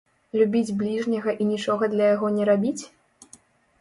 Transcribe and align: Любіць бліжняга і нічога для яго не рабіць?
Любіць 0.39 0.75
бліжняга 0.79 1.31
і 1.45 1.47
нічога 1.51 1.83
для 1.93 2.09
яго 2.13 2.27
не 2.39 2.43
рабіць? 2.53 2.79